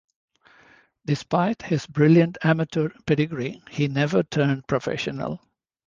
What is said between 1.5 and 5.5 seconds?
his brilliant amateur pedigree, he never turned professional.